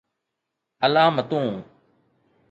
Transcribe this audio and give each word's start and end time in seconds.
علامتون 0.83 1.63